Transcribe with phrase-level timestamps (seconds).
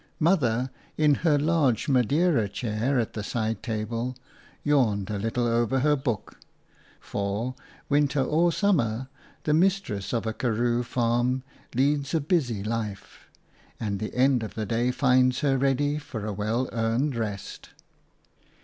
[0.19, 4.15] Mother, in her big Madeira chair at the side table,
[4.63, 6.39] yawned a little over her book;
[6.99, 7.53] for,
[7.87, 9.09] winter or summer,
[9.43, 11.43] the mistress of a karroo farm
[11.75, 13.29] leads a busy life,
[13.79, 17.69] and the end of the day finds her ready for a well earned rest.